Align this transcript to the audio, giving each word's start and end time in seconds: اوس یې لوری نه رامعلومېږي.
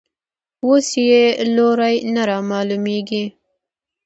اوس 0.65 0.87
یې 1.07 1.23
لوری 1.55 1.95
نه 2.13 2.21
رامعلومېږي. 2.29 3.23